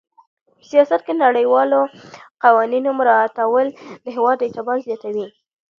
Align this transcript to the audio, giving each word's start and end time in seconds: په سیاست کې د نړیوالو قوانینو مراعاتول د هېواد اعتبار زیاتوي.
په 0.57 0.63
سیاست 0.69 1.01
کې 1.05 1.13
د 1.15 1.19
نړیوالو 1.25 1.79
قوانینو 2.43 2.89
مراعاتول 2.99 3.67
د 4.03 4.07
هېواد 4.15 4.37
اعتبار 4.41 4.77
زیاتوي. 4.87 5.27